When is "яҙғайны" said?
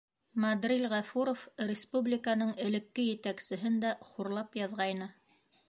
4.65-5.13